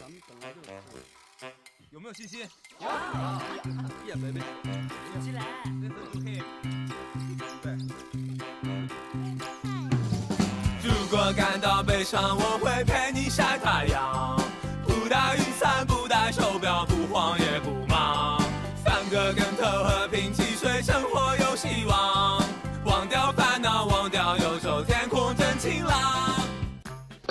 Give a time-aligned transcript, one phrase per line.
[0.00, 0.68] 咱们本来就是。
[1.90, 2.40] 有没有信心？
[2.80, 2.86] 有。
[4.06, 4.40] 耶，baby。
[5.22, 5.44] 起来。
[6.12, 6.42] OK。
[10.82, 14.36] 如果感到悲伤，我会陪你晒太阳。
[14.86, 18.42] 不带雨伞，不带手表，不慌也不忙。
[18.84, 22.43] 翻个跟头，和平汽水，生活有希望。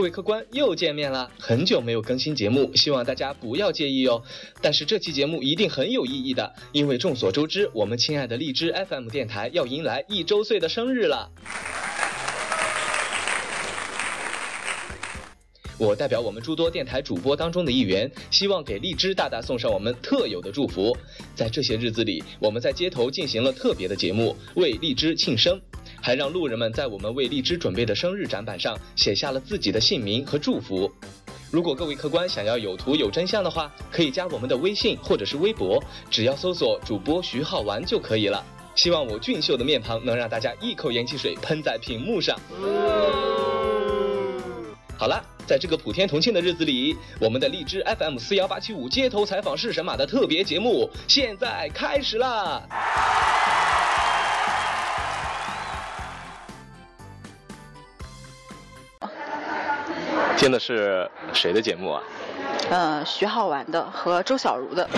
[0.00, 4.22] 各位客官又见面了，很久没有更新节目，希望大家不要介意哦。
[4.62, 11.30] 但是这期节目一定很有意义的，因为众所周知，我们亲爱的荔枝 FM 电台要迎来一周岁的生日了。
[15.76, 20.96] 我代表我们诸多电台主播当中的一员，希望给荔枝大大送上我们特有的祝福。
[21.34, 25.60] 在这些日子里，我们在街头进行了特别的节目，为荔枝庆生，
[26.00, 30.90] 还让路人们在我们为荔枝准备的生日展板上写下了自己的姓名和祝福。
[31.50, 38.44] 如果各位客官想要有图有真相的话，可以加我们的微信或者是微博，只要搜索主播徐浩玩就可以了。
[38.74, 42.38] 希望我俊秀的面庞能让大家一口盐汽水喷在屏幕上。
[44.96, 45.24] 好了。
[45.46, 52.62] 在这个普天同庆的日子里，我们的荔枝 FM 四幺八七五街头采访是神马的特别节目现在开始啦！
[60.40, 62.02] 听的是谁的节目啊？
[62.70, 64.88] 呃，徐浩玩的和周小茹的。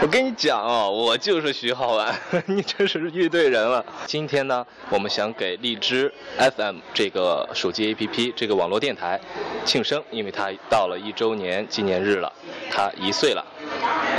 [0.00, 2.14] 我跟你讲哦，我就是徐浩玩，
[2.46, 3.84] 你真是遇对人了。
[4.06, 9.20] 今天呢，我们想给荔枝 FM 这个手机 APP 这个网络电台
[9.64, 12.32] 庆生，因为它到了一周年纪念日了，
[12.70, 13.44] 它一岁了。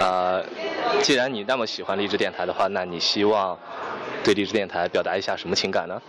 [0.01, 0.43] 呃，
[1.01, 3.57] 既然你那么喜欢荔枝电台的话，那你希望
[4.21, 6.01] 对荔枝电台表达一下什么情感呢？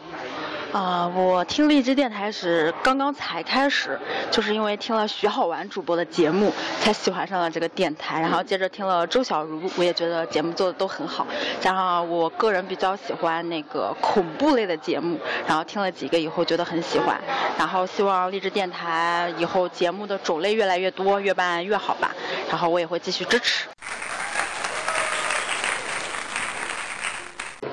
[0.75, 3.97] 啊、我听荔枝电台是刚刚才开始，
[4.33, 8.21] 就是因为听了徐浩玩主播的节目，才喜欢上了这个电台。
[8.21, 11.25] 然后接着听了周小茹，我也觉得节目做的都很好。
[11.61, 17.21] 加上我个人比较喜欢那个恐怖类的节目，然后听了几个以后觉得很喜欢。
[17.57, 22.11] 然后希望荔枝电台以后节目的种类越来越多，越办越好吧。
[22.49, 23.69] 然后我也会继续支持。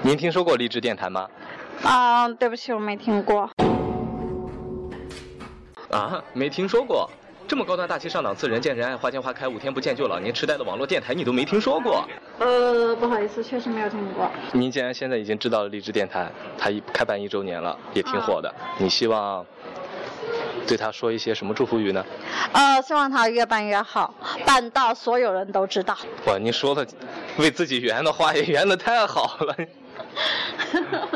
[0.03, 1.27] 您听说过荔枝电台吗？
[1.83, 3.49] 啊，对不起，我没听过。
[5.89, 7.09] 啊，没听说过？
[7.47, 12.07] 这么高端大气上档次、人见人爱、花见花开、五天不见就老年痴呆的网络电台，你都没听说过？
[12.39, 14.31] 呃，不好意思，确实没有听过。
[14.53, 19.45] 您既然现在已经知道了荔枝电台，它一开办一周年了，也挺火的，啊、你希望
[20.65, 22.05] 对他说一些什么祝福语呢？
[22.53, 24.13] 呃，希望他越办越好，
[24.45, 25.97] 办到所有人都知道。
[26.27, 26.87] 哇，您说的
[27.37, 29.55] 为自己圆的话也圆的太好了。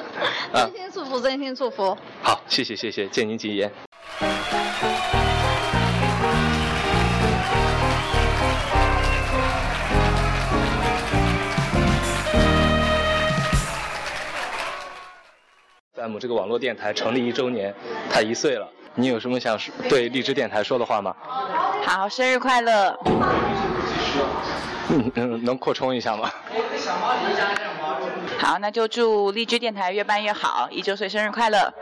[0.56, 1.98] 真心祝福，真心祝福。
[2.24, 3.70] 好，谢谢谢谢，借您吉言。
[15.94, 17.74] 在我们这个网络电台成立一周年，
[18.10, 21.14] 它一岁了，你有什么想对荔枝电台说的话吗？
[21.84, 22.98] 好，生日快乐！
[24.90, 26.32] 嗯嗯，能扩充一下吗？
[28.38, 31.74] 好，那就祝荔枝电台越办越好，一周岁生日快乐！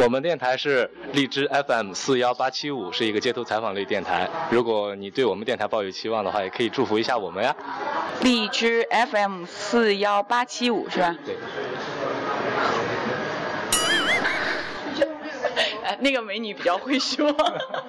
[0.00, 4.28] 我们电台是荔枝 FM 四幺八七五，是一个街头采访类电台。
[4.50, 7.54] 如果你对我们电台抱有期望的话，也可以祝福一下我们呀。
[8.20, 11.16] 荔枝 FM 四幺八七五是吧？
[11.24, 11.36] 对。
[15.84, 17.32] 呃， 那个美女比较会说，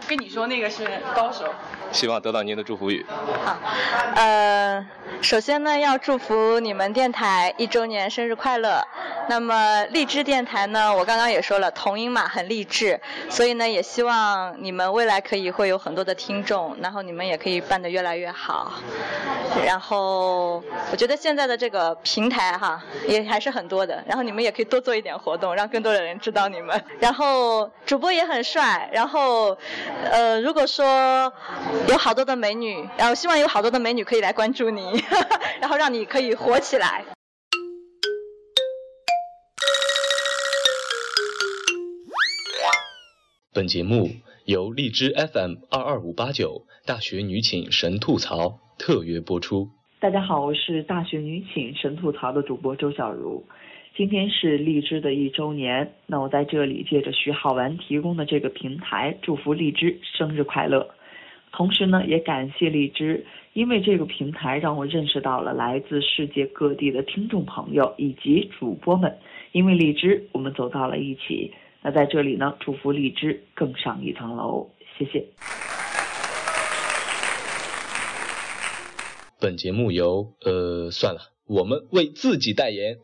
[0.07, 1.45] 跟你说那个是高手。
[1.91, 3.05] 希望得到您的祝福语。
[3.43, 3.57] 好，
[4.15, 4.85] 呃，
[5.21, 8.81] 首先呢，要祝福你们电台一周年生日快乐。
[9.27, 12.99] 那么励志电台呢，我刚刚也说了，同音嘛，很励志，
[13.29, 18.73] 所以呢，也希望你们未来可以会有很多的听众，然后你们也可以办得越来越好。
[19.63, 26.83] 然后我觉得现在的这个平台哈，也还是很多的，然后你们也可以多做一点活动，让更多的人知道你们。
[26.99, 29.55] 然后主播也很帅，然后
[30.11, 31.31] 呃，如果说
[31.87, 34.81] 有好多的美女，然后希望有好多的美女可以来关注你，
[35.61, 37.05] 然后让你可以火起来。
[43.53, 44.09] 本节目
[44.45, 49.69] 由荔枝 FM 二二五八九大学女寝神吐槽特约播出。
[49.99, 53.45] 大家好，我是大学女寝神吐槽的主播周小茹。
[53.97, 60.91] 今天是荔枝的一周年，那我在这里借着徐浩玩提供的这个平台，祝福荔枝生日快乐。
[61.51, 69.17] 同时呢，也感谢荔枝，因为这个平台让我认识到了来自世界各地的听众朋友以及主播们。
[69.51, 71.53] 因为荔枝，我们走到了一起。
[71.81, 75.25] 那在这里呢，祝福荔枝更上一层楼，谢谢。
[79.41, 82.97] 本节目由呃，算了，我们为自己代言。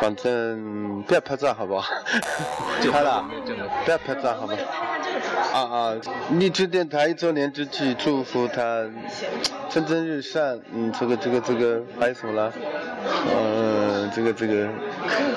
[0.00, 1.92] 反正不要拍照，好不好？
[2.80, 3.24] 就好了。
[3.84, 4.54] 不要拍照，好吧？
[5.52, 5.96] 啊啊！
[6.38, 8.86] 励志电台一周年之际，祝福他
[9.68, 10.58] 蒸蒸日上。
[10.72, 12.52] 嗯，这个这个这个还有什么了？
[13.34, 14.68] 嗯，这个这个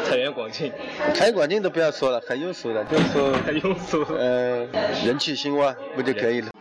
[0.07, 0.71] 财源广进，
[1.13, 4.03] 财源广进都不要说了，很庸俗的，就说很庸俗。
[4.13, 4.65] 呃，
[5.05, 6.51] 人气兴旺不就可以了？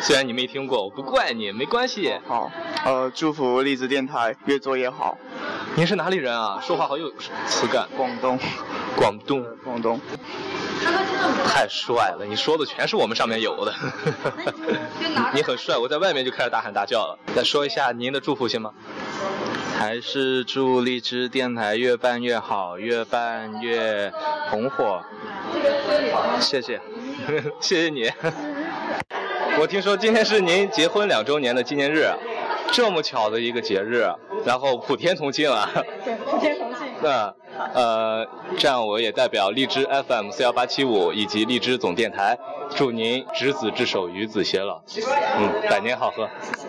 [0.00, 2.12] 虽然你没听过，我不怪你，没关系。
[2.26, 2.50] 好，
[2.84, 5.16] 呃，祝福励志电台越做越好。
[5.74, 6.60] 您是哪里人啊？
[6.62, 7.10] 说话好有
[7.46, 7.88] 词感。
[7.96, 8.38] 广东，
[8.94, 9.98] 广东，广东。
[11.46, 12.26] 太帅了！
[12.26, 13.72] 你说的全是我们上面有的。
[15.32, 17.18] 你很帅，我在外面就开始大喊大叫了。
[17.34, 18.72] 再说一下您的祝福行吗？
[19.78, 24.12] 还是祝荔枝电台越办越好，越办越
[24.50, 25.02] 红火。
[26.38, 26.80] 谢谢，
[27.60, 28.12] 谢谢你。
[29.58, 32.10] 我听说今天是您结婚两周年的纪念日，
[32.72, 34.10] 这么巧的一个节日，
[34.46, 35.68] 然后普天同庆啊！
[36.02, 36.80] 对，普天同庆。
[37.02, 37.34] 那
[37.74, 38.26] 呃，
[38.56, 42.38] 这样我也代表荔枝 FM 四幺八七五以及荔枝总电台，
[42.74, 44.82] 祝您执子之手，与子偕老。
[45.36, 46.26] 嗯，百年好合。
[46.40, 46.68] 谢谢。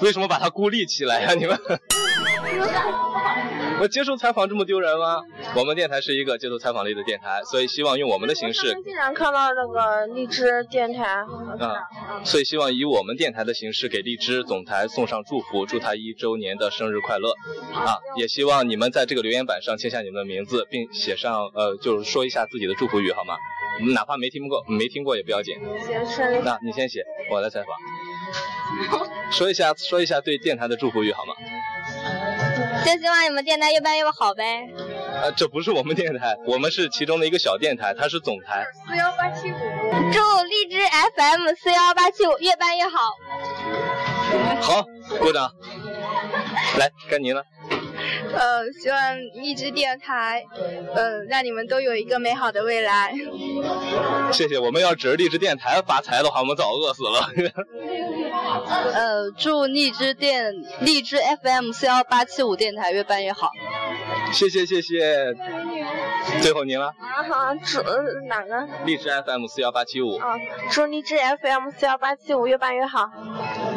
[0.00, 1.34] 为什么把它孤立起来呀？
[1.34, 1.56] 你们？
[3.80, 5.22] 我接受采访这么丢人吗？
[5.56, 8.78] 我们电台是一个接受采访类的电台，所以希望用我们的形式。
[8.84, 11.02] 竟然看到那个荔枝电台。
[11.58, 11.88] 啊，
[12.22, 17.30] 所以希望以我们电台的形式给荔枝总台送上祝福，祝他一周年的生日快乐。
[17.72, 23.34] 啊，也希望你们在这个留言板上签下你们的名字，并写上呃，就是说一下自己的祝福语，好吗？
[23.94, 25.56] 哪怕没听过，没听过也不要紧。
[26.44, 27.68] 那你先写，我来采访。
[29.32, 31.32] 说一下，说一下对电台的祝福语好吗？
[32.84, 34.68] 就希望你们电台越办越好呗。
[35.22, 38.64] 呃，这不是我们电台，我们是其中的一个小电台，它是总台。
[38.88, 39.56] 四幺八七五。
[40.12, 40.78] 祝荔枝
[41.14, 43.14] FM 四幺八七五越办越好。
[44.60, 44.86] 好，
[45.18, 45.52] 鼓掌。
[46.78, 47.44] 来，该您了。
[48.34, 50.44] 呃，希望荔枝电台，
[50.94, 53.14] 呃，让你们都有一个美好的未来。
[54.32, 57.30] 谢谢，我们要指着荔枝电台发财的话，我们早饿死了。
[58.94, 63.50] 呃，祝荔枝电荔枝 FM 四幺八七五电台越办越好。
[64.32, 65.34] 谢谢谢谢。
[66.40, 66.86] 最后您了。
[66.86, 67.82] 啊好，祝
[68.28, 68.68] 哪个？
[68.84, 70.16] 荔枝 FM 四幺八七五。
[70.16, 70.36] 啊，
[70.70, 73.10] 祝荔枝 FM 四幺八七五越办越好。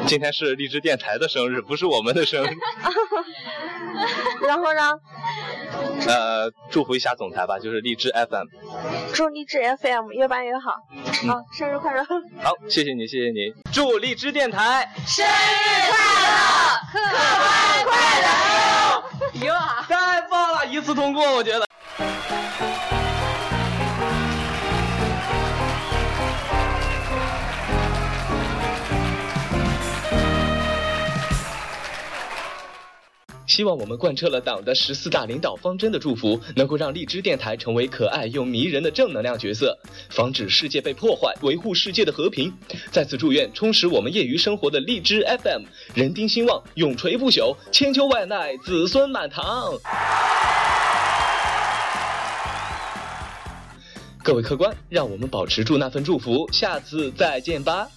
[0.05, 2.49] 今天是荔枝电台的生日，不是我们的生日。
[4.45, 4.99] 然后呢？
[6.07, 8.47] 呃，祝福一下总裁吧，就是荔枝 FM。
[9.13, 10.73] 祝荔枝 FM 越办越好。
[11.27, 12.03] 好，生日快乐。
[12.03, 13.53] 好，谢谢你，谢谢你。
[13.71, 15.29] 祝荔枝电台生日
[15.89, 16.29] 快乐，
[16.91, 18.27] 客官快乐
[19.47, 19.47] 哟！
[19.47, 19.55] 哟，
[19.87, 21.65] 太棒了，一次通过，我觉得。
[33.45, 39.77] 希望我们贯彻了党的十四大领导方针的祝福，能够让荔枝电台成为可爱又迷人的正能量角色，
[40.09, 42.53] 防止世界被破坏，维护世界的和平。
[42.91, 49.73] 再次祝愿充实我们业余生活的荔枝 FM 人丁兴旺，永垂不朽，千秋万代，子孙满堂。
[54.23, 57.87] 各位客官，让我们保持住那份祝福，下次再见吧。